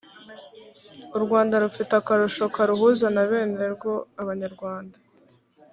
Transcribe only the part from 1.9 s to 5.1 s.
akarusho karuhuza na benerwo abanyarwanda